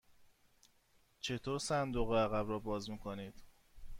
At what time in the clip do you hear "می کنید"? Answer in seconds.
2.89-3.33